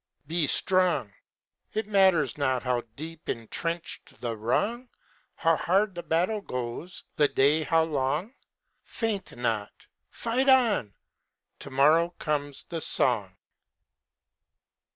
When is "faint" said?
8.81-9.37